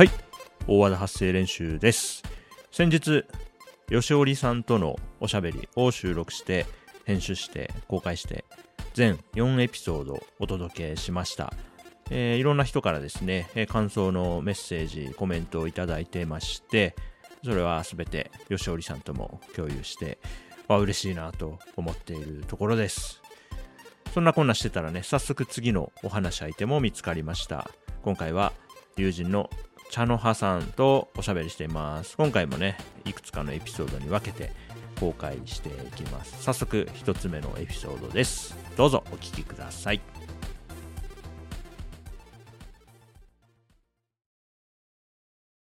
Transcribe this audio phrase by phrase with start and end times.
[0.00, 0.10] はい。
[0.68, 2.22] 大和田発声練習です。
[2.70, 3.24] 先日
[3.88, 6.66] 吉織さんとのおしゃべりを収録して
[7.04, 8.44] 編集して公開して
[8.94, 11.52] 全4エピソードお届けしました、
[12.10, 16.94] えーいろんな人からですね、えー感想のメッセージコメントをいただいてまして
[17.42, 20.20] それはすべて吉織さんとも共有して
[20.68, 23.20] あ嬉しいなと思っているところです。
[24.14, 27.68] そんなこんなしてたらね早速次のお話し相手も見つかりました。
[28.02, 28.52] 今回は
[28.96, 29.48] 友人の
[29.90, 32.16] 茶の葉さんとおしゃべりしています。
[32.16, 34.52] 今回もねいくつかのエピソードに分けて
[35.00, 36.42] 公開していきます。
[36.42, 38.56] 早速一つ目のエピソードです。
[38.76, 40.00] どうぞお聞きください。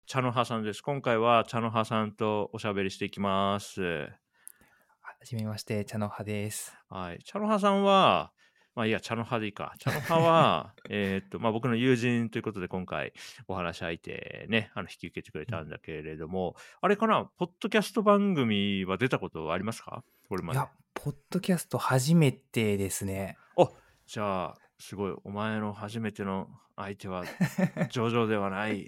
[0.07, 0.83] 茶の葉さんです。
[0.83, 3.83] 今回は茶の葉さんとおしゃべりしていきます。
[5.01, 6.77] はじめまして、茶の葉です。
[6.91, 7.19] はい。
[7.25, 8.33] 茶の葉さんは、
[8.75, 9.75] まあいいや、茶の葉でいいか。
[9.79, 13.13] 茶の葉は、 えーっと、まあ僕の友人ということで今回
[13.49, 20.03] お話し相手ね、あの引き受けてくれたんだけれども、あれかな、ポッドキャスト番組は出たことありますか？
[20.29, 20.59] これまで。
[20.59, 23.37] いや、ポッドキャスト初めてですね。
[24.07, 27.25] じゃあ、すごい、お前の初めての相手は
[27.91, 28.85] 上々ではない、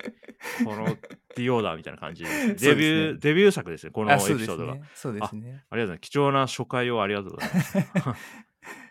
[0.65, 2.55] このディオーダーみたいな感じ ですね。
[2.55, 4.77] デビュー、ねデビュー作ですね、このエあ、ピソそうでードが。
[4.95, 5.49] そうですね。
[5.49, 6.01] ありがとうございます。
[6.01, 7.79] 貴重な初回をありがとうございます。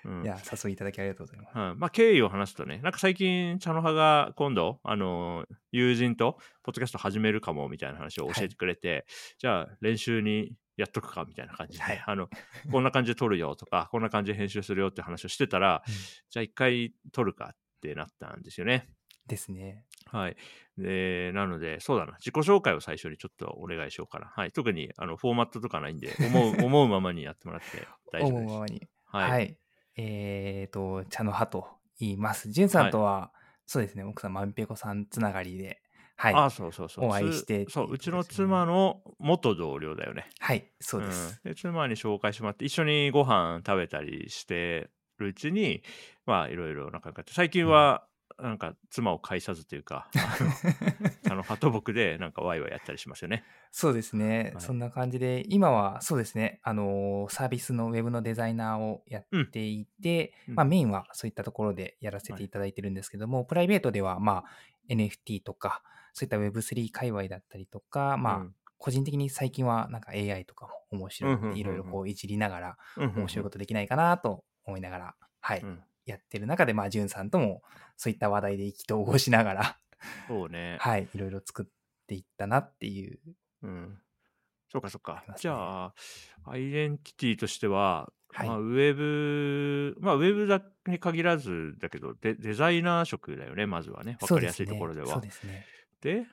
[0.05, 1.57] うんいや、誘いいただきありがとうございます。
[1.57, 9.05] はいまあ、経緯を話すとね、なんか最近、茶の葉が今度、あのー友人と、ポッドキャスト始めるかもみたいな話を教えてくれて、
[9.39, 12.29] じゃあ、練習にやっとくかみたいな感じで、はいあの、
[12.71, 15.93] こんな感じで撮るよとか、 こんな感じで編集するよって話をしてたら、うん
[16.29, 18.89] じゃあ一回撮るかってなったんですよね。
[19.27, 19.85] ですね。
[20.05, 20.37] はい。
[20.77, 24.27] で、なので、そうだな、自己紹介を最初にちょっとお願いしようかな。
[24.27, 24.51] はい。
[24.51, 28.51] 特に、あの、フォーマットとかないんで、思う、思うままにやってもらって大丈夫です。
[28.51, 28.87] 思うままに。
[29.05, 29.29] はい。
[29.29, 29.57] はい。
[29.95, 31.67] えっ、と、茶の葉と
[31.99, 32.51] 言います。
[32.51, 33.31] じゅんさんとは、
[33.65, 35.81] そうですね、奥さん、まんぺこさんつながりで、
[36.15, 36.35] はい。
[36.35, 37.05] あそうそうそう。
[37.07, 40.29] お会いつしてそう、うちの妻の元同僚だよね。
[40.39, 41.41] はい、そうです。
[41.41, 45.83] んで妻に紹介してもらって、一緒にご飯食べたりしてるうちに、
[46.25, 48.05] まあ、いろいろ仲良くなって、最近は、
[48.39, 53.43] なんか、妻を介さずというか、 あの、 あの、鳩僕で、なんか、ワイワイやったりしますよね。
[53.71, 54.61] そうですね、はい。
[54.61, 60.55] そんな感じで、今はそうですね、あのーサービスのウェブのデザイナーをやっていて、うん。
[60.55, 62.49] まあ、メインはそういったところでやらせてい。
[62.49, 64.49] ただいてるんですけども、プライベートでは、まあ、
[64.89, 65.81] NFT とか、
[66.13, 68.55] そういった Web3 界隈だったりとか、まあ、うん。
[68.77, 77.61] 個人的に最近はなんか AI とかも面白いので、いろいろこういじりながら、面白いことできないかなと思いながら、はい、うんやってる中で、まあ、じゅんさんとも
[77.97, 79.77] そういった話題で意気投合しながら、
[80.27, 80.77] そうね。
[80.79, 81.65] はい、いろいろ作っ
[82.07, 83.19] ていったなっていう。
[83.61, 83.99] うん。
[84.69, 85.93] そうか、そうかねじゃあ、
[86.45, 94.17] アイデンティティとしては、はいまあ、ウェブ、まあ、ウェブだけに限らずだけどデ、デザイナー職だよね、まずはね。
[94.19, 95.07] わかりやすいところでは。
[95.07, 95.65] そうですね。
[96.01, 96.25] で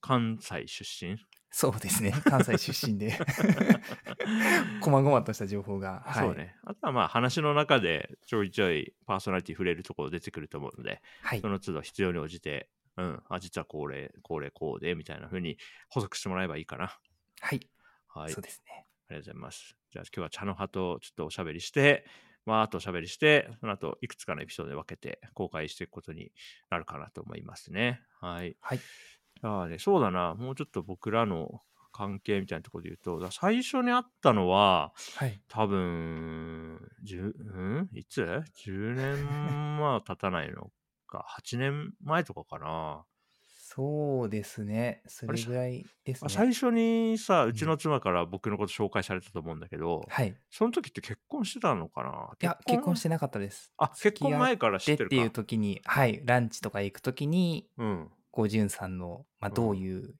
[0.00, 1.16] 関西出身、
[1.52, 2.12] そうですね。
[2.24, 3.18] 関西出身で、
[4.80, 6.02] こまごまとした情報が。
[6.06, 6.34] はい、そう。
[6.34, 6.56] ね。
[6.64, 11.48] あとはまあ話の中でちょいちょいパーソナリティ触れるところ出てくると思うので、はいそ。
[11.48, 15.58] の都度必要に応じて、うん、あ、実はこれ、これ、こうで、みたいな風に
[15.90, 16.98] 補足してもらえばいいかな。
[17.40, 17.60] はい。
[18.08, 18.32] はい。
[18.32, 18.86] そうですね。
[19.10, 19.76] ありがとうございます。
[19.90, 22.06] じゃあ今日は茶の葉とちょっとおしゃべりして、
[22.46, 26.32] まあ、あとおしゃべりして、その後いくつかのエピソードで分けて公開していくことに
[26.70, 28.00] なるかなと思いますね。
[28.20, 28.56] はい。
[28.60, 28.80] はい。
[29.42, 31.60] じゃあね、そうだな、もうちょっと僕らの
[31.92, 35.42] 関係みたいなところで言うと、だ最初に会ったのは、はい。
[35.48, 37.88] 多分、10、うん？
[37.92, 40.70] いつ ?10 年は経たないの
[41.08, 43.04] か、8年前とかかな。
[43.48, 45.02] そうですね。
[45.06, 46.26] それぐらいですね。
[46.26, 50.28] あ最初にさ、うちの妻から僕のこと紹介されたと思うんだけど、はい。
[50.28, 52.30] いその時って結婚してたのかな？
[52.40, 52.96] や、結婚？
[52.96, 53.72] してなかったです。
[53.78, 55.16] あ、結婚前から知ってるか。
[55.16, 56.22] でっていう時に、はい。
[56.24, 58.10] ランチとか行く時に、うん。
[58.32, 60.14] こう、じゅんさんの、まあ、うんどういう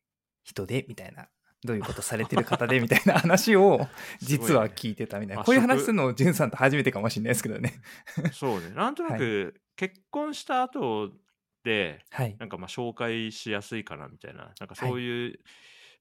[0.44, 1.28] 人で、みたいな。
[1.64, 3.86] どういうことされてる方で みたいな話を
[4.20, 5.42] 実は聞いてたみたいな。
[5.42, 7.80] あこういう話食するのじゅんさんと初めてかもしれないですけどね。
[8.34, 8.70] そうね。
[8.70, 11.12] なんとなく、結婚した後
[11.62, 12.36] で、はい。
[12.38, 15.38] なんかまあ紹介しやすいかなみたいな、なんかそういう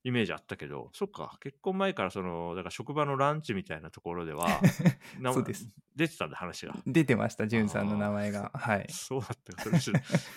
[0.04, 4.48] イメージあったけど、そっか、結婚前からその、だから職場のランチみたいなところでは、
[5.20, 5.68] なそうです。
[5.96, 6.76] 出てたんだ、話が。
[6.88, 8.52] 出てました、じゅんさんの名前が。
[8.54, 8.88] はい。
[8.90, 9.70] そうだった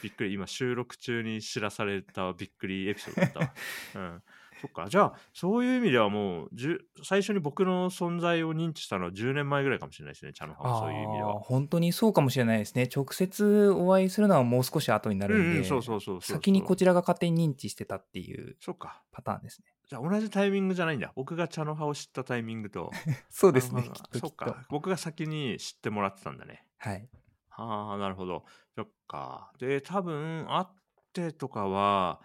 [0.02, 3.54] びっくり今収録中に知らされたびっくりエピソードだったわ、
[3.94, 4.22] うん、
[4.60, 4.86] そっか。
[4.88, 11.40] じゃあそういう意味ではもうじゅ最初に僕の存在を認知したのは10年前ぐらいかもしれないですね茶の葉はそういう意味であーは。
[11.40, 12.88] 本当にそうかもしれないですね。
[12.94, 19.02] 直接お会いするのはもう少し後になるんで、うんうんそうそうそうそう先にこちらが勝手に認知してたっていうそっか。
[19.12, 19.66] パターンですね。
[19.88, 21.12] じゃあ同じタイミングじゃないんだ。
[21.14, 22.90] 僕が茶の葉を知ったタイミングと
[23.28, 24.64] そうですね、きっときっか。
[24.70, 26.66] 僕が先に知ってもらってたんだね。
[26.78, 27.08] はい。
[27.50, 28.44] ああなるほど。
[28.74, 29.52] そっか。
[29.58, 30.66] で多分会っ
[31.12, 32.20] てとかは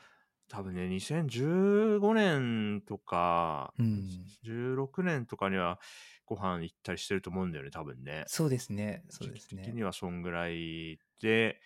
[0.49, 4.25] 多分ね、2015年とか、うん。
[4.43, 5.79] 16年とかには
[6.25, 8.25] ご飯行ったりしてると思うんだよね、多分ね。
[8.27, 9.03] そうですね。
[9.09, 9.83] そうですね時に。
[9.83, 11.61] はそんぐらいで、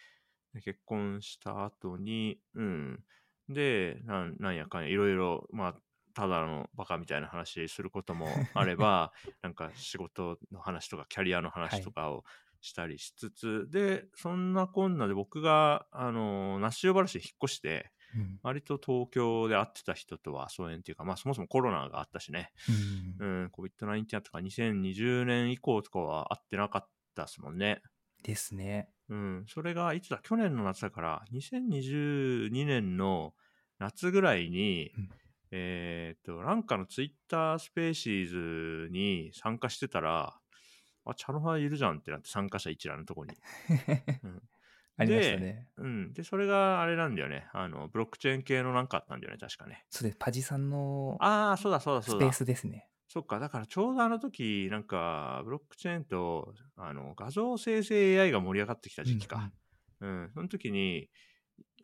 [0.54, 3.04] で結婚した後に、うん。
[3.50, 5.76] で、なんなんやかんや、いろいろ、まあ、
[6.14, 12.24] ただのバカみたいな話することもあれば、 なんか仕事の話とかキャリアの話とかを
[12.62, 18.40] したりしつつ、で、そんなこんなで僕が、あの、那須塩原市に引っ越して、うん。
[18.44, 22.52] 割と東京で会ってた人とは疎遠っていうか、まあそもそもコロナがあったしね、
[23.20, 23.24] う。
[23.24, 27.82] うんん、COVID-19 とか2020年以降とかは会ってなかったですもんね。
[28.24, 28.90] ですね。
[29.10, 33.34] うん、それがいつだ、去年の夏だから、2022年の
[33.80, 35.10] 夏ぐらいに、うん
[35.56, 40.36] えーっと、なんかのツイッタースペーシーズに参加してたら、
[41.06, 43.34] あ、チャノハいるじゃんってなって参加者一覧のとこに。
[44.24, 44.42] うん
[44.98, 45.68] ありましたね。
[45.78, 46.14] うん。
[46.14, 47.48] で、それがあれなんだよね。
[47.54, 49.86] あの、ブロックチェーン系のなんかあったんだよね、確かね。
[49.90, 50.18] そうです。
[50.20, 52.26] パジさんのああ、そうだそうだそうだ。
[52.26, 52.88] スペースですね。
[53.08, 59.52] そっか、だからちょうどあの時、なんか、ブロックチェーンと、あの、画像生成 AI が盛り上がってきた時期か。
[60.02, 61.10] うん、その時に、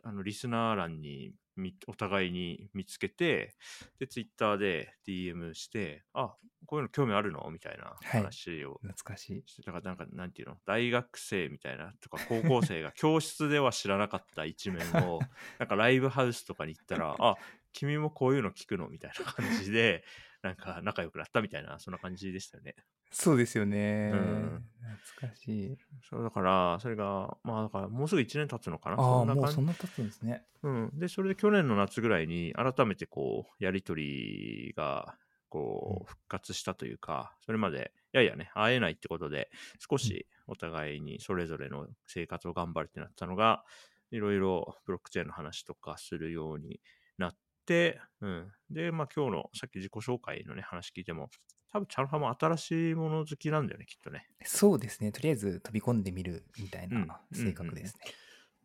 [0.03, 1.48] あの、リスナー欄にみ
[1.87, 3.55] お互いに見つけて、
[3.99, 6.35] で、ツイッターで DM して、あ、
[6.65, 7.49] こういうの興味あるの？
[7.51, 9.43] みたいな話を懐かしい。
[9.65, 10.57] だからなんか、なんていうの？
[10.65, 15.19] 大学生みたいな、とか高校生が 教室では知らなかった一面を、
[15.59, 17.35] なんかライブハウスとかに行ったら、あ、
[17.73, 18.89] 君もこういうの聞くの？
[18.89, 20.03] みたいな感じで、
[20.41, 22.75] なんか仲良くなったみたいな、そんな感じでしたよね。
[23.11, 23.77] そうですよね。
[24.11, 25.79] うん懐かしい。
[26.01, 28.97] そうだから、それが、まあだからもうすぐ1年経つのかな。
[28.97, 30.47] ああ、もうそんな感じそんな経つんですね。
[30.63, 30.99] うん。
[30.99, 35.17] で、それで去年の夏ぐらいに改めてこう、やりとりが、
[35.49, 39.49] こうんう、復活したというか、それまで、いやいやね、会えないってことで、
[39.89, 43.63] 少しお互いにそれぞれの生活を頑張るってなったのが、
[44.11, 46.81] いろいろブロックチェーンの話とかするように
[47.17, 47.37] なっ
[47.69, 48.51] て、うん。
[48.71, 51.29] で、まあ今日のさっき自己紹介のね、話聞いても、
[51.71, 54.27] 多分チャンハも新しいもの好きなんだよね、きっとね。
[54.43, 55.11] そうですね。
[55.11, 58.01] とりあえず飛び込んでみるみたいうんな性格ですね。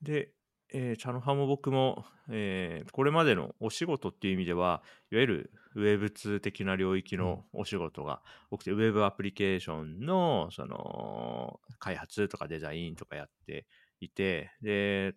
[0.02, 0.30] で、
[0.72, 13.66] えー、チャノハも僕も、えーこれまでのお仕事っていう意味では、いわゆるウェブ通的な領域のお仕事が多くて、ウェブアプリケーションのその開発とかデザインとかやって
[14.00, 15.14] いて、で、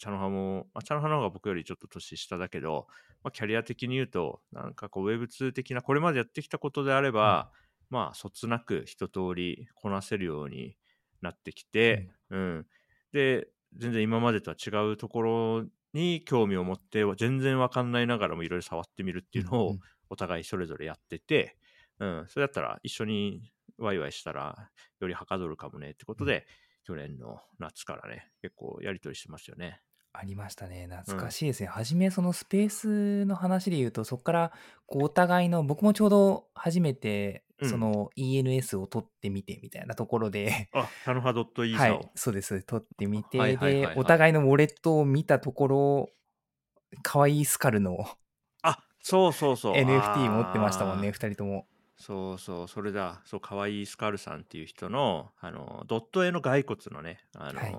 [0.00, 2.86] チャノハも、まあ、チャノハの方が僕よりちょっと年下だけど、
[3.22, 7.52] まあ、キャリア的に言うと、なんかこう、ウェブ通的な、これまでやってきたことであれば、
[7.90, 10.76] まあ、そつなく一通りこなせるように
[11.20, 12.66] なってきて、うん。
[13.12, 21.56] で、全然今までとは違うところに興味を持って、全然わかんないながらもいろいろ触ってみるっていうのをんんお互いそれぞれやってて、
[21.98, 26.46] うん、それだったら一緒にワイワイしたらよりはかどるかもねってことで、
[26.84, 29.80] 去年の夏からね、結構やりとりしてますよね。
[30.12, 30.88] ありましたね。
[30.90, 31.68] 懐かしいですね。
[31.68, 34.52] 初め、そのスペースの話で言うと、そこから、
[34.86, 42.62] こう、お互いの、僕もちょうど初めて、うんその ENS を取ってみてみたいなところで、あ、タノハ .e はいそうです。
[42.62, 46.10] 取ってみて、はいはいはいはいで、お互いのウォレットを見たところ、
[47.02, 47.98] 可愛いスカルの
[48.62, 49.74] あ、そうそうそう。
[49.74, 51.66] NFT 持ってましたもんね、あー二人とも。
[52.00, 53.20] そうそう、それだ。
[53.26, 57.78] そう、かわいいスカルさんっていう人の、あの、ドット絵の骸骨のね、あの、はい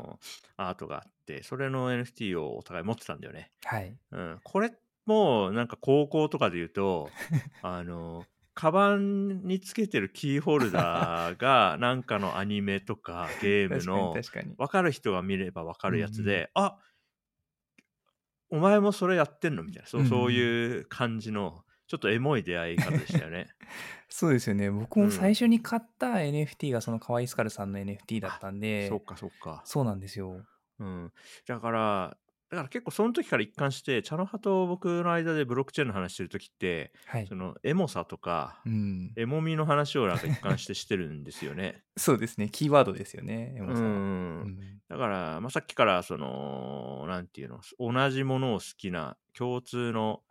[0.58, 3.52] アートがあって、それの NFT をお互い持ってたんだよね。
[3.66, 3.98] はい。
[4.12, 4.40] うん。
[4.44, 4.72] これ
[5.08, 7.10] も、なんか高校とかで言うと、
[7.64, 14.56] あの、カバンにつけてるキーホルダーが、 なんかのアニメとかゲーム確かにの、確かに。
[14.58, 16.78] わかる人が見ればわかるやつうんで、あ
[18.50, 19.64] お前もそれやってんの？
[19.64, 23.48] みたいな、そううんそういう感じの、ちょっとエモい出会い方でしたよね。
[24.08, 24.72] そうですよね。
[24.72, 29.62] 僕うんも最初に買った NFT がその可愛いスカルさんの NFT だったんで、そうか、そうか。
[29.66, 30.46] そうなんですよ。
[30.80, 31.12] うん。
[31.46, 32.18] だから、
[32.50, 37.36] だから結構その時から一貫して、茶の葉と僕の間でブロックチェーンの話してる時って、はいそ。
[37.36, 39.12] のエモさとかう、ん。
[39.18, 41.84] エモみの話をなんか一貫してしてるんですよね。
[41.98, 42.48] そうですね。
[42.50, 43.82] キーワードですよね、う山さ。
[43.82, 50.22] うんだから、まあ、さっきから、その、なんていうの、同じものを好きな共通の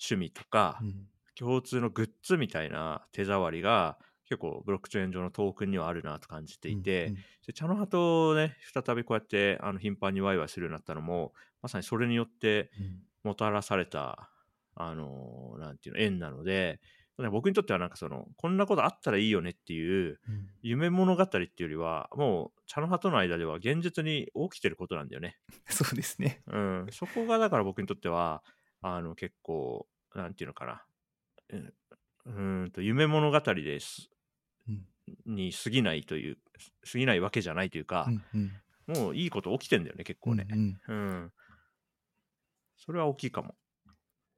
[0.00, 1.06] 趣味とか、うん
[1.38, 7.14] 共通のグッズみたいな手触りが、結構ブロックチェーン上のトークンにはあるなと感じていて、うん
[7.46, 14.28] で茶の葉とね、再びこうやってあの頻繁にワイワイするようになったのも、まさにそれによってうんもたらされた、
[14.74, 16.78] あのーなんていうの、縁なので、
[17.28, 25.38] 僕にとってはなんかその、こんなことあったらいいよねっていう、うん夢物語っていうよりは、もう茶の葉との間では現実に起きてることなんだよね。
[25.68, 26.42] そうですね。
[26.48, 26.86] うん。
[26.90, 28.42] そこがだから僕にとっては、
[28.82, 30.86] あの、結構、なんていうのかな。
[32.26, 32.32] う
[32.66, 34.10] んと、夢物語です。
[34.68, 34.86] うん
[35.26, 36.38] に過ぎないという、
[36.90, 40.46] 過ぎないわけじゃないというかう、んうんもういいこと起きてんだよね、結構ね。
[40.50, 41.32] うんうんうん。
[42.76, 43.56] それは大きいかも。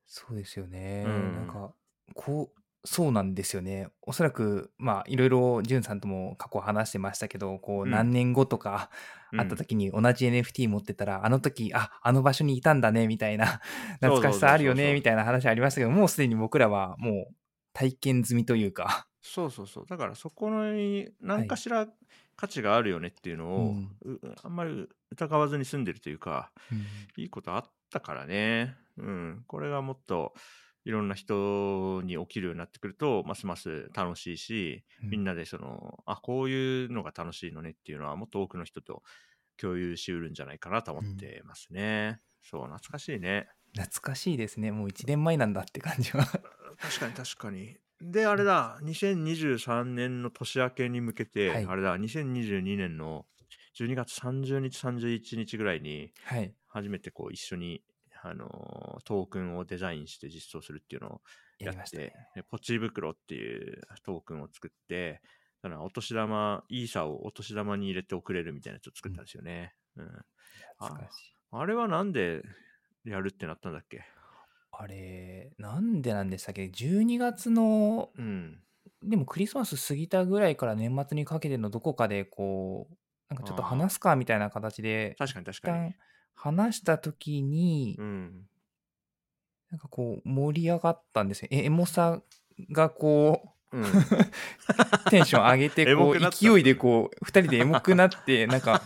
[0.07, 1.07] そうですよね。
[1.07, 1.75] うんなんか、
[2.15, 3.89] こう、そうなんですよね。
[4.03, 7.91] おそらく、まあ、いろいろ、じゅんさんとも過去話してましたけど、こう、うん。
[7.91, 8.91] 何年後とか、
[9.31, 13.61] 会った時に同じ NFT 持ってたら、あの時、あ、あの場所にいたんだね、みたいな、
[14.03, 17.35] 懐かしさあるよね、みたいな話ありましたけど、もうすでに僕らはもう
[17.73, 19.87] 体験済みというか、そうそうそう。
[19.87, 21.87] だからそこに何かしら
[22.37, 23.75] 価値があるよねっていうのを、
[24.05, 24.15] うん。
[24.15, 26.79] うあんまり疑わずに住んでるというかうん。
[27.23, 30.35] いいことあったからね、うん、これがもっと
[30.85, 39.03] いろんな人に起きるようになってくるとますます楽しいしみんなでそのあこういうのが楽しいのねっていうのはもっと多くの人と
[39.57, 44.71] 共有しうるんじゃないかなと思ってますね、そう懐かしいね懐かしいですね。
[44.71, 46.25] もう1年前なんだって感じは。
[46.79, 53.27] 確かに確かにであれだ2023年の年明けに向けて、はいあれだ2022年の
[53.79, 56.55] 12月30日31日ぐらいにはい。
[56.67, 57.83] 初めてこう一緒に
[58.25, 61.19] あのートークンをデザインして実装するっていうのをやっ
[61.59, 62.13] てやりましたね。
[62.35, 65.21] でポチ袋っていうトークンを作って
[65.63, 70.07] だからお年玉イーサをお年玉に入れて送れるみたいなやつを作ったんですよね、うん
[70.79, 71.37] 懐かしい。
[71.53, 72.43] あれはなんで
[73.05, 74.03] やるってなったんだっけ？
[74.73, 78.63] あれ、なんでなんでしたっけ ?12 月の、うん
[79.03, 82.95] でもクリスマス過ぎたぐらいから年末にかけてのどこかでこう、
[83.29, 85.95] なんかちょっと話すかみたいな形で、一確かに確かに旦
[86.35, 88.47] 話した時に、うん。
[89.71, 91.49] なんかこう盛り上がったんですよ。
[91.51, 92.21] えエモさ
[92.71, 93.85] がこう、うん。
[95.09, 98.83] テンション上げて、こう勢いでこう、二人でエモくなって、なんか、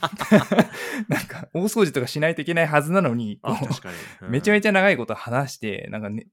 [1.09, 3.91] なんか大掃除とかしないといけないはずなのに、こうあ確か
[4.23, 6.29] に、めちゃめちちゃ長いこと話して、なんかね、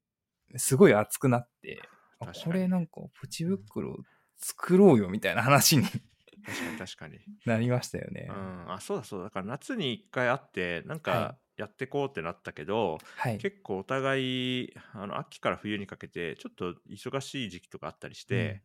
[0.55, 1.81] すごい熱くなって、
[2.19, 3.97] これなんかプチ袋
[4.37, 5.89] 作ろうよみたいな話にゃ
[6.45, 8.33] 確かに確かに、 なりましたよねう。
[8.33, 13.37] ん、あそうだそうだだから夏に一回会ってなんはかやってこうってなったけど、はい。
[13.37, 18.63] 結構お互いあの秋から冬にかけてちょっと忙しい時期とかあったりして、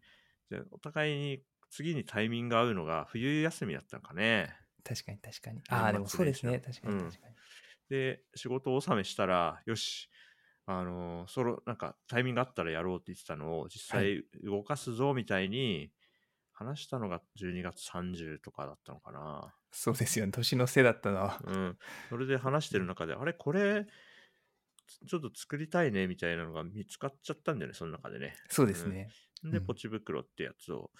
[0.50, 4.54] でお互いに次にタイミング合うのが冬休みだったのかね
[4.84, 5.60] 確かに確かに。
[5.68, 6.60] ああ、でもそうですね。
[6.60, 7.34] 確かに確かに。
[7.88, 10.10] で仕事納めしたらよし
[10.66, 15.90] あのそのなんかタイミングあったらやろうって言ってたのを実は際動かすぞみたいに
[16.58, 19.54] 話したのが12月30とかだったのかな。
[19.70, 20.32] そうですよね。
[20.32, 21.40] 年の瀬だったのは。
[21.44, 21.78] うん。
[22.08, 23.86] それで話してる中で、あれ、これ、
[25.06, 28.34] ちょっと作りたいねみたいなのが見つかっちゃったんだよね、その中でね。
[28.48, 29.08] そうですね。
[29.44, 30.90] で、うんポチ袋ってやつを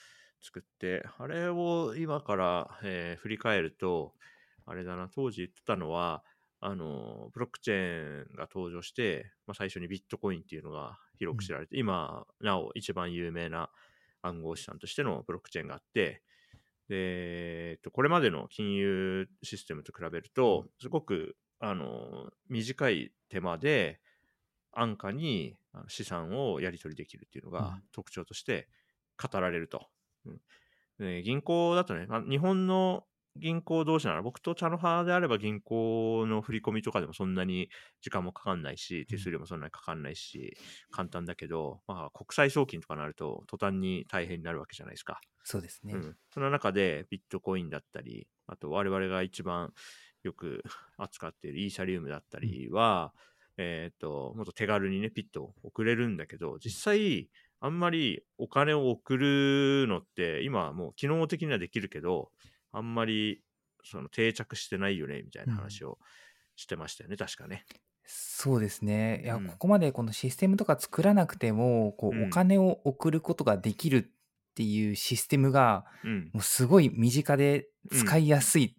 [0.40, 4.14] 作って、あれを今から、えー振り返ると、
[4.64, 6.22] あれだな、当時言ってたのは、
[6.60, 13.70] あの、ブロックチェーンが登場して、まあ、最初にビットコインっていうのが広く知られて、今、なお一番有名な
[14.22, 16.22] 暗号資産としてのブロックチェーンがあって、
[16.88, 24.00] で、えっと、これまでの金融システムと比べると、すごく、あの、短い手間で、
[24.72, 25.56] 安価に
[25.88, 27.66] 資産をやり取りできるっていうのうん。
[27.66, 28.68] が特徴として
[29.22, 29.88] 語られると。
[30.24, 30.40] うん。
[30.98, 33.06] で銀行だとね、まあ、日本の
[33.38, 37.68] 銀行同士なら僕と茶の葉であれば銀行の振り込みとかでもそんなに
[38.00, 40.56] 時間もかかんないし手数料もそんなにかかんないし
[40.90, 45.20] 簡単だけど、まあ、国際送金とかになると途端に大変になるわけじゃないですか。
[45.44, 45.94] そうですね。
[45.94, 49.72] うん、その中でビットコインだったり、あと我々が一番
[50.22, 50.62] よく
[50.98, 53.12] 扱っているイーサリウムだったりは、
[53.56, 57.28] えっ、と、もっと手軽にね、ピッと送れるんだけど、実際、
[57.60, 62.30] あんまりお金を送るのって、今はもう機能的にはできるけど、
[62.72, 63.42] あんまり
[63.84, 65.98] その定着してないよね、みたいな話を
[66.56, 67.64] してましたよね、確かね。
[68.04, 69.20] そうですね。
[69.22, 76.30] いや、うんここまでこのシステムとか作らなくても、こう、うんお金を送ることができるっていうシステムが、うん。
[76.32, 78.76] もうすごい身近で使いやすい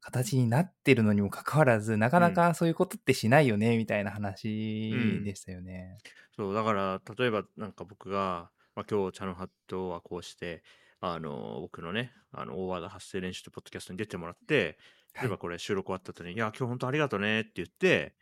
[0.00, 5.98] 形になってるのにもかかわらず、なかなかそういうことってしないよね、みたいな話でしたよね。
[6.36, 10.64] そう、だから、例えばなんか僕が、まあ、今日、茶の葉とはこうして、
[11.04, 14.78] あの、僕のね、あの、大和田発声練習とポッドキャストに出てもらって、
[15.20, 18.14] 例えばこれ収録終わった後に、い、や、今日本当ありがとうねって言って、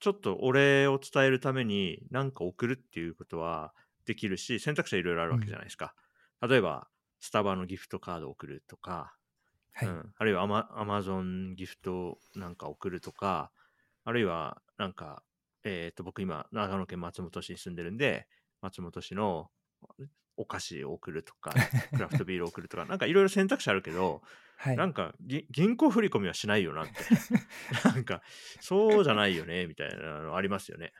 [0.00, 3.72] ちょっとお礼を伝えるために何か送るっていうことは
[4.06, 5.94] できるし、選択肢はいろいろあるわけじゃないですか。
[6.42, 6.88] 例えば、
[7.20, 9.14] スタバのギフトカードを送るとか、
[9.72, 9.88] はい。
[9.88, 13.52] うん、あるいはアマアマゾンギフトなんか送るとか、
[14.04, 15.22] あるいはなんか、
[15.62, 18.26] えっ、と、僕今、長野県松本市に住んでるんで、
[18.62, 19.48] 松本市の
[20.36, 21.52] お菓子を送るとか、
[21.94, 24.22] クラフトビールを送るとか、なんかいろいろ選択肢あるけど、
[24.58, 24.76] はい。
[24.76, 26.92] なんかぎ銀行振り込みはしないよなって。
[27.84, 28.22] なんか、
[28.60, 30.92] そうじゃないよね、みたいなのありますよね。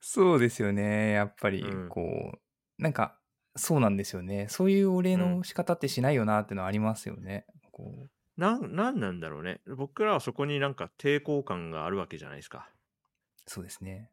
[0.00, 1.12] そうですよね。
[1.12, 3.18] やっぱりうん、こう、なんか、
[3.54, 4.48] そうなんですよね。
[4.48, 7.46] そういうお礼うの仕方ってしないよなってのはありますよね。
[7.70, 9.60] こうなん、なんなんだろうね。
[9.66, 12.70] 僕らはそこになんか抵抗感があるわけじゃないですか。
[13.46, 14.10] そうですね。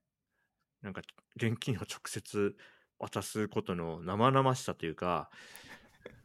[0.81, 1.01] なんか
[1.35, 2.55] 現金を直接
[2.99, 5.29] 渡すことの生々しさというか、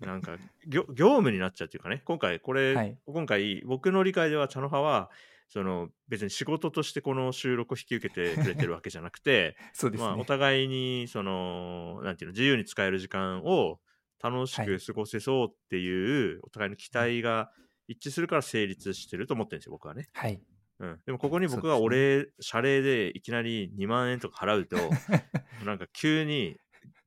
[0.01, 2.99] なんか業業務になっちゃうというかね、今回これ、はい。
[3.07, 5.11] 今回僕の理解では茶の葉は、
[5.49, 10.25] その別に仕事としてこの収録を引き受けてくれてるわけじゃなくて、 そうですまあおね。
[10.25, 13.81] 互いにその、なんていうの、自由に使える時間を
[14.23, 14.77] 楽しはい。
[14.77, 17.15] く過ごせそうっていうお互いの期うん。
[17.15, 17.51] 待が
[17.89, 20.09] 一致するから成立してると思ってるんですよ、僕はね。
[20.13, 20.45] はい。
[20.81, 21.01] うん。
[21.07, 22.21] でもここに僕がおそうですね。
[22.23, 24.99] 礼、謝礼でいきなり2万円とか払うと、
[25.59, 26.59] なんか急に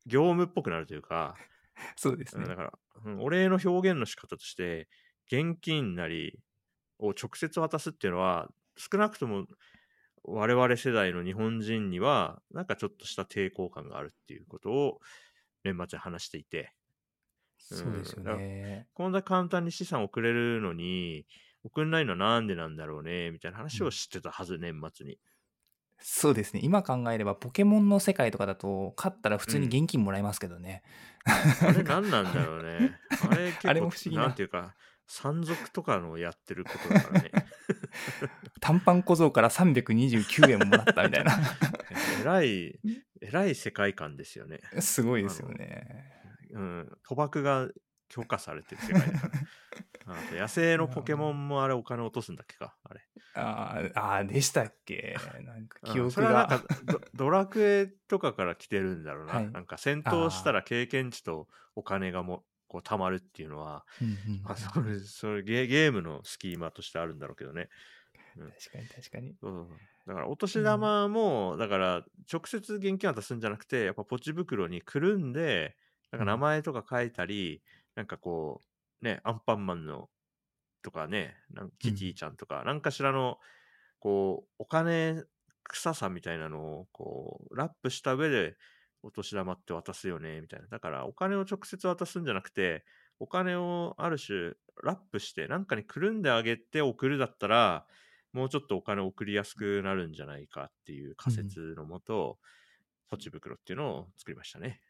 [0.07, 1.41] 業務っぽくなるというか、
[1.97, 2.45] そうですね。
[2.55, 4.89] から、うん、お礼の表現の仕方として、
[5.31, 6.39] 現金なり
[6.99, 9.47] を直接渡すっていうのは、少なくとも
[10.23, 14.99] 我々世代の日本人には、なんかちょっとした抵抗感があるっていうことを
[15.63, 16.73] 年末に話していて、
[17.71, 18.89] うそうですよね。
[18.93, 21.27] こんな簡単に資産送れるのに、
[21.63, 23.91] 送んないのはなんでなんだろうね、みたいなう話をん。
[23.91, 25.19] してたはず、年末に。
[25.99, 26.61] そうですね。
[26.63, 29.73] 今考えれば、ポケモンの世界とかだと、勝ったら普通にうん。
[29.83, 30.83] 現金もらえますけどね。
[31.25, 32.99] あれなんか何なんだろうね。
[33.29, 34.23] あれ結あれも構、不思議な。
[34.23, 34.75] なんていうか、
[35.07, 37.31] 山賊とかのやってることだからね。
[38.59, 41.37] 短パン小僧から329円もらったみたいな。
[42.21, 42.79] えらい、
[43.21, 44.59] えらい世界観ですよね。
[44.79, 46.11] すごいですよね。
[46.51, 47.69] うん、賭博が
[48.09, 49.33] 許可されてる世界だから。
[50.09, 52.76] あと野生のポケモーンもあれお金落とすんだっけか、
[53.37, 53.91] あれ。
[53.95, 55.41] あでしたっけ？
[55.45, 59.35] なんか記憶れはなんド、 ドラクエとかから来てるんだろうな。
[59.35, 59.47] はい。
[59.53, 63.85] なんか戦闘したあら経験値とお金がもこう貯まるっていうのは、
[64.43, 67.69] まあ、うんそれ、それゲ、ゲームのスキーマとしてあるんだろうけどね。
[68.37, 68.55] うん。
[68.59, 69.37] 確かに確かに。
[69.41, 70.63] そうそうそうだから、おう年ん。
[70.63, 75.77] 玉も、だから、直接現金渡すんじゃなくて、やっぱポチ袋にくるんで、
[76.11, 76.25] なんうん。
[76.25, 77.63] か名前とか書いたり、
[77.95, 78.61] なんかこ
[79.01, 80.09] う、ね、アンパンマンの
[80.81, 81.91] とかね、なんうん。
[81.91, 83.39] キティちゃんとか、なんかしらの、
[83.99, 85.23] こう、お金
[85.69, 88.57] 臭さみたいなのを、こう、ラップした上で、
[89.03, 90.67] お年玉って渡すよね、みたいな。
[90.67, 92.85] だから、お金を直接渡すんじゃなくて、
[93.19, 97.87] お金をある種、ラップして、なんかにくるんであげて送るだったら、
[98.33, 101.55] もうちょっとお金を送りやすくなるんじゃないかっていう仮うん。
[101.55, 102.39] 説のもと、
[103.09, 104.81] ポチ袋っていうのを作りましたね。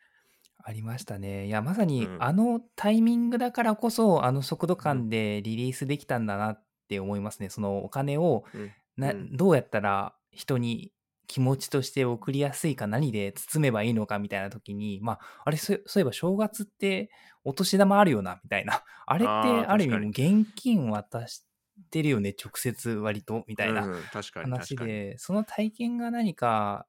[0.64, 1.48] ありましたね。
[1.48, 2.24] いや、まさにうん。
[2.24, 5.04] あのタイミングだからこそ、あの速度うん。
[5.04, 7.50] 感でリリースできたんだなって思いますね。
[7.50, 8.62] そのお金をうん。
[8.64, 9.36] うな、ん。
[9.36, 10.92] どうやったら人に
[11.28, 17.10] 気持ちとして送りやすいか、何で包めばいいのかみたいな時に、まあ、あれ、そそういえば正月って
[17.44, 18.84] お年玉あるよな、みたいな。
[19.06, 19.32] あれって
[19.68, 19.88] ある意。
[19.88, 21.46] 味もう現金渡し
[21.92, 24.92] てるよね、直接割と、みたいなうん、確かに、確かに。
[24.92, 26.88] 話で、その体験が何か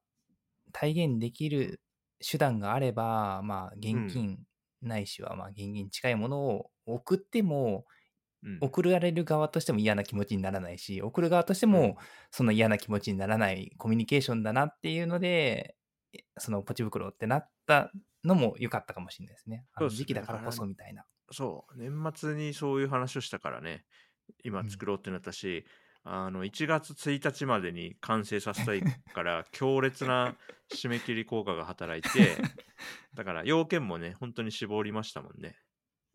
[0.71, 1.81] 体現できる
[2.19, 4.01] 手段があれば、まあ、うん。
[4.05, 4.39] 現金
[4.81, 7.85] ないしは、まあ、現金に近いものを送っても、
[8.43, 8.61] うん。
[8.61, 11.95] 送られる側としても嫌な気持ちにならないし、送る側としてもうん。
[12.31, 15.77] その嫌な気持ちにならないコミュニケーションだなっていうので、
[16.13, 17.91] えそのポチ袋ってなった
[18.23, 19.65] のも良かったかもしれないですね。
[19.89, 21.05] 時期だからこそみたいな。
[21.31, 23.85] そう、年末にそういう話をしたからね、
[24.43, 24.69] 今うん。
[24.69, 25.65] 作ろうってなったし、
[26.03, 30.37] あの、1月1日までに完成させたいから、 強烈な
[30.69, 32.47] 締め切り効果が働いて、
[33.13, 35.57] だから要件もね、本当に絞りましたもんね。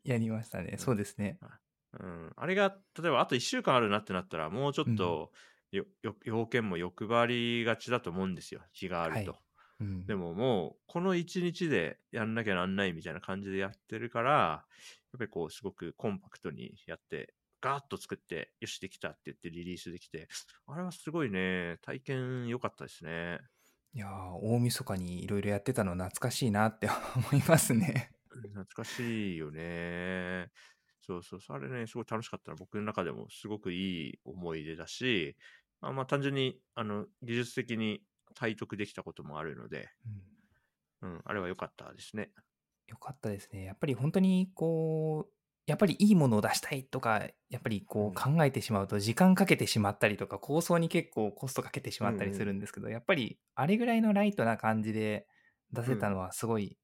[0.05, 0.77] やりましたね。
[0.77, 0.87] うん。
[0.87, 1.41] そうですね。
[1.41, 1.61] あ
[2.01, 4.91] うん、あれが、例えばあと1週間あるなってなったら、もうちょうん。
[4.91, 5.33] っと
[5.71, 9.23] よよ要件も欲張りがちだと思うんですよ、日があはい。
[9.23, 9.39] ると。
[9.81, 10.09] うん。
[10.09, 14.33] でももう、この1日でやんなきゃなんないみたいな感じでやってるから、
[15.13, 20.29] やっぱりこう、すごくコンパクトにやって、ガーッと作って、よし、できたって言ってリリースできて、
[20.67, 23.39] あれはすごいね、体験良かったですね。
[23.95, 24.11] いやー、
[24.43, 28.13] 大晦日にいろいろやってたの懐かしいなって 思いますね。
[28.35, 30.51] うん懐かしいよね。
[31.01, 32.57] そうそうあれね、すごい楽しかったな。
[32.57, 35.35] 僕の中でもすごくいい思い出だし、
[35.81, 38.03] まあ、まあ単純に、あの、技術的に
[38.35, 39.89] 体得できたこともあるので、
[41.03, 41.11] うん。
[41.13, 42.31] うん、あれは良かったですね。
[42.89, 43.65] よかったですね。
[43.65, 48.01] やっぱり本当にこう、やっぱりいいものを出したいとか、やっぱりう。
[48.05, 55.27] こうん考えてしまうと時間かけてしまったりとか、構想に結構コストかけてしうまったりすんるんですけど、やっぱりあれぐらいのライトな感じで
[55.73, 55.93] 出うん。
[55.93, 55.95] うん。
[55.95, 56.79] せたのはすごい、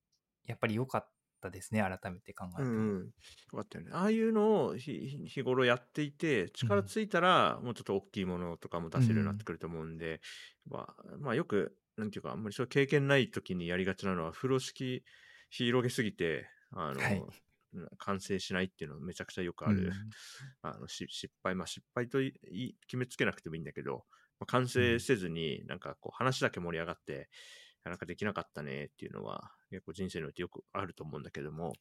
[0.45, 1.11] やっぱり良かっ
[1.43, 1.83] たですね。
[1.83, 2.81] 改めて考えても。
[2.81, 3.07] うんうん。
[3.07, 3.12] よ
[3.53, 3.90] かったよね。
[3.93, 6.71] ああいうのを日頃やっていて、うん。
[6.71, 9.45] 力ついたら、もうちょっと大きいものとかもう出せるようになってん。
[9.45, 10.21] くると思うんで、
[10.66, 15.05] まあ、まあ、よく、なんていうか、あんまりそう経験ない時にやりがちなのは、風呂敷
[15.51, 17.27] 広げすぎて、あはい。
[17.98, 20.14] 完成しないっていうのはめちゃくちゃよくある、うん。
[20.62, 24.06] あのし失敗、まあ失敗といい決めつけなくてもいいんだけど、
[24.38, 24.94] まあ、完うん。
[24.94, 27.28] 成せずになんかこう話だけ盛り上がって、
[27.85, 31.72] なんかできなかったねっていうのは結構人生においてよくあると思うんだけども、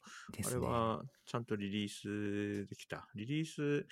[0.41, 0.57] あれ。
[0.57, 3.09] はちゃんとリリースできた。
[3.15, 3.87] リリース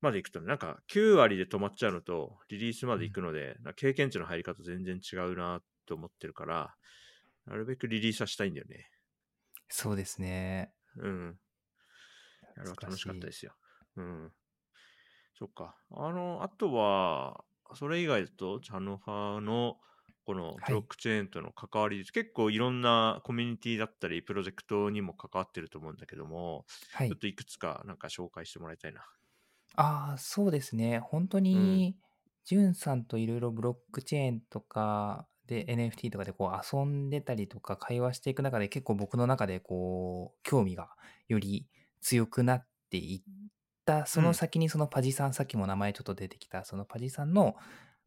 [0.00, 3.14] まで行くとね、なんか9割で止まっちゃうのと、リリースまで行うん。
[3.14, 6.76] くので、なんか経験値の入り方全然違うなっと思ってるから、
[7.46, 8.90] なるべくリリースはしたいんだよね。
[9.68, 10.74] そうですね。
[10.96, 11.40] うん。
[12.56, 13.54] あれは楽しかったですよ。
[13.96, 14.32] うん。
[15.34, 15.76] そっか。
[15.90, 19.80] あの、あとは、それ以外だと、チャノハの
[20.24, 27.18] このブロックチェーンとの関わり、結構いろんなコミュニティだったり、プロジェクトにも関わってると思うんだけども、はいちょっ。
[27.18, 29.04] といくつかなんか紹介してもらいたいな。
[29.76, 31.00] ああ、そうですね。
[31.00, 31.98] 本当に、
[32.44, 40.90] ジュンさんといろいろブロックチェーンとかで NFT とかでこう遊んでたりとか会話していく中で結構僕の中でこう興味が
[41.28, 41.66] より
[42.00, 43.32] 強くなっていっ
[43.84, 47.56] たその先にそのパジさん、さっきも名前ちょっと出てきたそのパジさんの、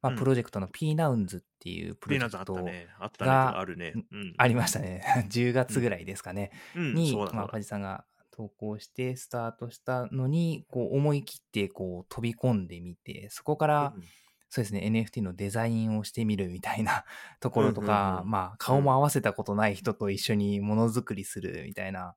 [0.01, 2.87] まあ、うんプロジェクトの P ナウンズっていうプロジェクトったね。
[2.99, 3.31] あったね。
[3.31, 3.93] があるね。
[4.11, 4.33] うん。
[4.37, 5.03] ありましたね。
[5.29, 6.51] 10月ぐらいですかね。
[6.75, 14.03] うん、に、まあ、パジさんが投稿してスタートしたのに、こう思い切ってこう飛び込んでみて、そこから、うん
[14.49, 17.03] そうですね、NFT のデザインをしてみるみたいな
[17.39, 18.29] ところとか、うんうんうん。
[18.29, 22.15] まあ、顔も合わせたことない人と一緒にものづくりするみたいな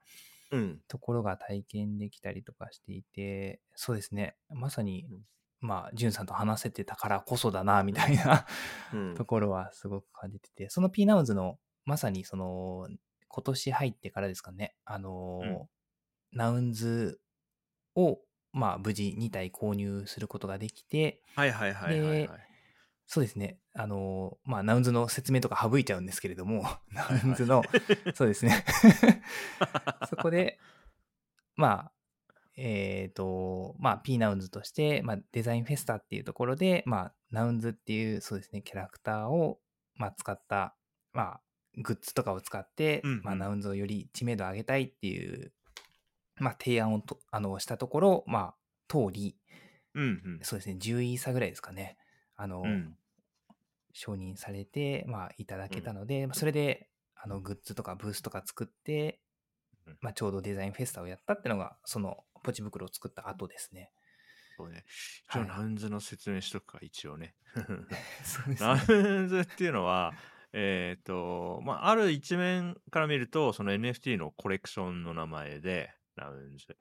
[0.50, 0.80] うん。
[0.88, 5.24] ところが体験できたりとかしていて、そうですね、まさにうん、
[5.60, 8.46] まあ、ジュンさんと話せてたからこそだな、みたいな
[8.92, 9.14] うん。
[9.16, 12.88] ところはすごく感じてて、その P ナウンズの、まさにその、
[13.28, 15.68] 今年入ってからですかね、あの、うん。
[16.32, 17.20] ナウンズ
[17.94, 18.20] を、
[18.52, 22.50] まあ、無事2体購入することができて、はいはいはいはい、はい。
[23.06, 23.58] そうですね。
[23.74, 27.62] あの、まあ、ナウンズの説明とか省いちゃうんですけれども、 ナウンズの、
[28.14, 28.64] そうですね。
[30.08, 30.60] そこで、
[31.56, 31.92] まあ、
[32.56, 39.60] えっ、と、まあ、P ナウンズとして、まあ、デザインフェスタっていうところで、まあ、ナウンズっていう、そうですね、キャラクターを、
[39.96, 40.76] まあ、使った、
[41.12, 41.40] まあ、
[41.78, 45.52] グッズとかを使って、うんうんまあ、ナウンズをより知名度を上げたいっていう、
[46.40, 48.54] まあ、提案をとあのしたところ、まあ、
[48.88, 49.36] 通り、
[49.94, 50.38] うんうん。
[50.42, 51.96] そうですね、10位差ぐらいですかね。
[52.36, 52.96] あの、うん
[53.92, 59.20] 承認されて、まあ、いただけたので、まあそれで、あの、グッズとかブースとか作って
[59.86, 63.90] うん、まあ、ちょうどデザインフェスタをやったってのが、その、ポチ袋を作った後ですね。
[64.56, 64.84] そうね。
[65.28, 67.34] 一応、はいナウンズの説明しとくか、一応ね。
[68.24, 68.82] そうですナね。
[68.88, 70.14] ウンズっていうのは、
[70.52, 76.76] えっ、と、まあ、ある一面から見ると、その NFT のコレクションの名前で、ナウンズ。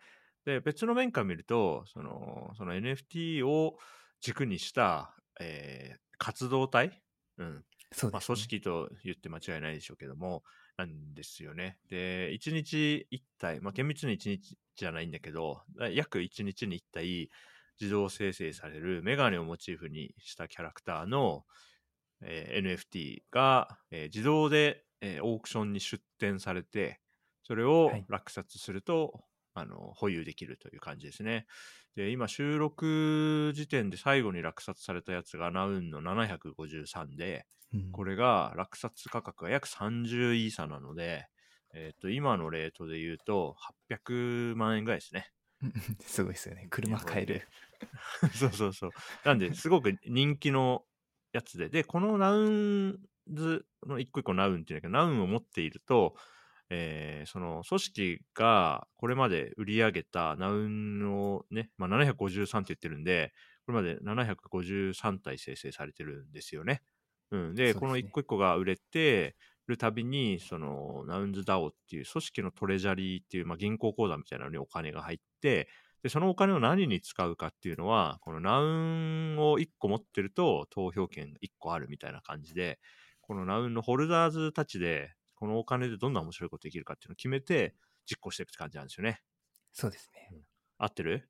[0.46, 3.78] で、別の面から見ると、その、その NFT を
[4.22, 7.02] 軸にした、えー活動体？
[7.38, 7.54] うん。
[7.54, 7.62] まあ、
[7.96, 8.26] そうです、ね。
[8.26, 10.44] 組織と言って間違いないでしょうけども、
[10.78, 11.80] なんですよね。
[11.90, 17.30] で、1日1体、まあ、厳密に1日じゃないんだけど、約1日に1体、
[17.80, 21.46] 自動生成されるメガネをモチーフにしたキャラクターの、
[22.22, 27.00] えー NFT が、えー自動で、えーオークションに出展されて、
[27.44, 29.24] それをはい落札すると、
[29.60, 31.46] あの保有できるという感じですね。
[31.96, 41.28] で、今収録時点で最後に落札されたやつがナウンの753で、うんこれが落札価格が約30イーサなので、
[41.74, 43.56] えっ、と、今のレートで言うと
[43.92, 45.32] 800万円ぐらいですね。
[46.02, 46.68] すごいですよね。
[46.70, 47.48] 車買える。
[48.34, 48.92] そうそうそう。
[49.24, 50.84] なんで、すごく人気の
[51.32, 56.16] やつで、で、このナウンズの一個一個ナウンっていうんだけど、ナウンを持っていると、
[56.70, 63.34] えーその組織がこれまで売り上げたナウンをね、まあ、753って言ってるんで、
[63.66, 66.82] これまで753体生成されてるんですよね。
[67.32, 69.36] うん、でですねこの一個一個が売れて
[69.68, 75.70] るたびに、そのナウンズ DAO っていう組織のトレジャリーっていう、まあ、銀行口座みたいなのにお金が入って、
[76.02, 82.80] で、そのお金を何に使うかっていうのは、このナウンを1個持ってると投票権1個あるみたいな感じで、
[83.22, 87.76] このナウンのホルダーズたちで、このお金でどんな面白いことできるかっていうのを決めて
[88.06, 89.22] 実行していくって感じなんですよね。
[89.72, 90.44] そうですね。
[90.78, 91.30] 合ってる？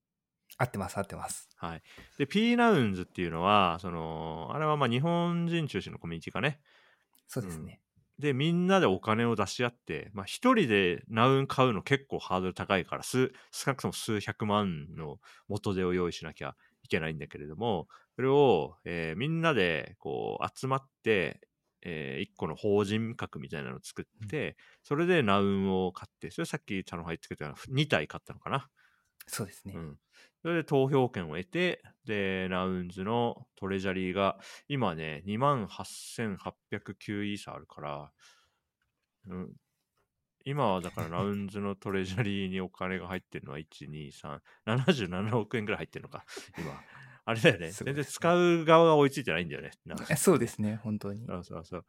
[0.57, 1.47] 合ってます、合ってます。
[1.57, 1.81] はい。
[2.17, 6.59] で、P ナウンズっていうのは、その、あれはまあ日本人中心のコミュニティかね。
[7.27, 7.81] そうですね。
[8.17, 21.41] で、みんなでお金を出し合って、まあ一人でナウン買うの結構ハードル高いから、数、少なくとも数百万の元手を用意しなきゃいけないんだけれども、それを、えーみんなでこう集まって、
[21.81, 28.69] えー一個の法人格みたいなのを作って、それで Noun を買って、それさっきチャノハ言ってたような2体買ったのかな？
[29.27, 29.73] そうですね。
[29.75, 29.97] うん。
[30.41, 38.11] それで投票権を得て、で、 Nouns の treasury が、今ね、28,809イーサあるから、
[39.27, 39.53] うん。
[40.45, 46.25] 今はだから Nouns の treasury にお金が入ってるのは1、2、3、77億円ぐらい入ってるのか、
[46.57, 46.81] 今。
[47.29, 47.69] あれだよね。
[47.71, 49.71] 全然使う側が追いついてないんだよね。
[50.17, 51.27] そうですね、本当に。
[51.27, 51.85] そうそうそう。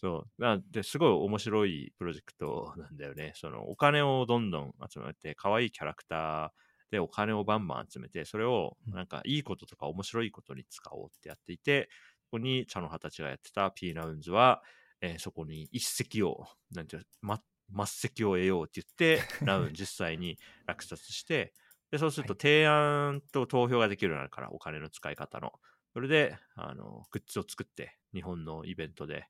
[0.00, 0.42] そう。
[0.42, 3.32] なんで、すごい面白いプロジェクトなんだよね。
[3.36, 11.88] その、お金をどんどん集めて、可愛いキャラクターでお金をバンバン集めて、それを、うんなんか、いいこととか面白いことに使おうってやっていて、
[12.24, 14.62] ここに茶の葉たちがやってた P ナウンズは、
[15.02, 17.38] えーそこに一石を、なんていうの、
[17.72, 21.52] ま、末席を得ようって言って、ラウン実際に落札して、
[21.90, 25.52] で、そうするとはい提案と投票ができるようになるから、お金の使い方の。
[25.92, 29.26] それで、あの、グッズを作って、日本のイベントで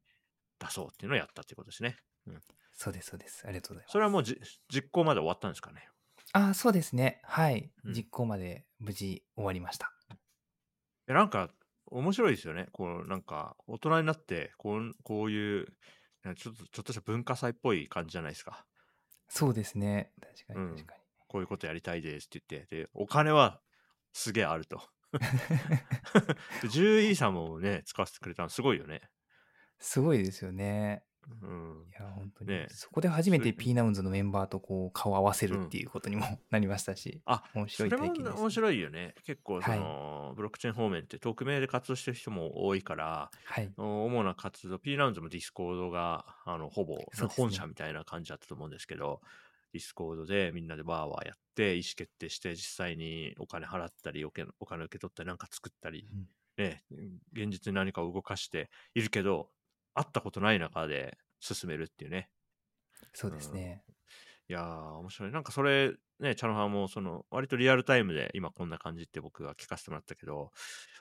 [0.61, 1.97] 出そうっていうのをやったっていうことですね。
[2.73, 3.47] そうです、そうです。
[3.47, 3.93] ありがとうございます。
[3.93, 4.41] それはもうじ
[4.73, 5.91] 実行まで終わったんですかね？
[6.33, 7.21] あ、そうですね。
[7.25, 7.73] はい。
[7.85, 9.93] うん実行まで無事終わりました。
[11.09, 11.51] えなんか、
[11.87, 12.69] 面白いですよね。
[12.73, 15.67] こう、なんか、大人になって、こうこういう、
[16.37, 18.67] ちょっと、ちょっとした文化祭っぽい感じじゃないですか。
[19.29, 20.13] そうですね。
[20.21, 21.00] 確かうんに確かに。
[21.31, 23.61] こういうことやりたいですって言って、で、お金は
[24.13, 24.83] すげえあると。
[26.63, 29.01] で獣医さんもね、使わせてくれたのすごいよね。
[29.79, 31.05] すごいですよね。
[31.43, 32.03] うんい。
[32.03, 32.51] や、本当に。
[32.51, 38.41] ねそこで初めてそれ P ナウンズのメンバーとこう顔を合わせるっていうことにもなりましたし、あ、面白い体験です、ね。
[38.41, 39.15] 面白いよね。
[39.25, 43.73] 結構、そはいの、ブロックチェーン方面って匿名で活動してる人も多いから、はい。
[43.77, 46.99] 主な活動、P Nouns も Discord が、あの、ほぼ
[47.37, 49.21] 本社みたいな感じだったと思うんですけど、
[49.73, 54.51] Discord でみんなでわーわーやって、意思決定して、実際にお金払ったり、お金
[54.85, 56.29] 受け取ったり、なんか作ったり、うん
[56.61, 56.85] ね、
[57.33, 59.51] 現実に何かを動かしているけど、
[59.95, 62.31] 会ったことない中で進めるっていうね。
[63.15, 63.83] そうですね。
[64.49, 65.33] いやー、面白い。
[65.33, 70.51] なんかそれ、ね、チャノハも、その、割とリアルタイムで今こんな感じって僕が聞かせてもらったけど、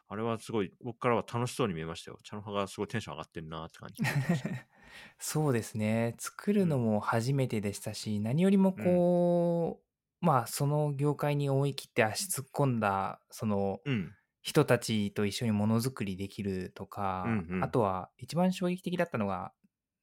[0.08, 2.20] あれはすごい、僕からは楽しそうに見えましたよ。
[2.24, 4.04] チャノハがすごいテンション上がってんなって感じ。
[5.20, 6.16] そうですね。
[6.20, 9.82] 作るのも初めてでしたし、何よりもこ
[10.22, 14.14] う、まあ、その業界に思い切って足突っ込んだ、その、うん。
[14.42, 19.52] 人たちと一緒にものづくりできるとか、うんうんあとは一番衝撃的だったのが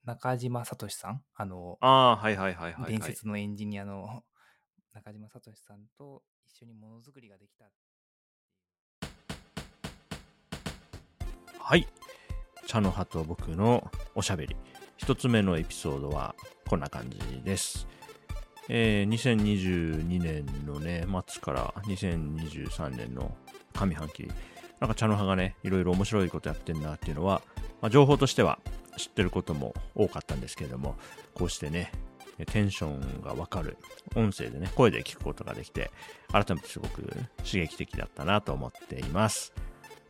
[0.04, 2.92] 中島聡さんあの、ああ、はいはいはいはい、はい。
[2.92, 4.22] 伝説のエンジニアの
[4.92, 7.64] 中島聡さんと一緒にものづくりができた
[11.58, 11.88] はい。
[12.66, 14.56] 茶の葉と僕のおしゃべり。
[14.96, 16.34] 一つ目のエピソードは
[16.68, 17.86] こんな感じです。
[18.68, 23.34] えー2022年のね、末から2023年の
[23.72, 24.28] 上半期、
[24.80, 27.42] なんか茶の葉がね、いろいろ面白いことやってんなっていうのは、
[27.80, 28.58] まあ、情報としては
[28.96, 30.96] 知ってることも多かったんですけれども、
[31.34, 31.92] こうしてね、
[32.46, 33.78] テンションがわかる
[34.14, 35.90] 音声でね、声で聞くことができて、
[36.32, 37.02] 改めてすごく
[37.38, 39.54] 刺激的だったなと思っています。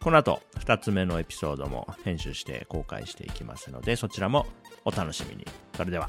[0.07, 4.47] この後、2つ目のエピソードも編集して公開していきますので、そちらも
[4.85, 5.45] お楽しみに。
[5.77, 6.09] それでは。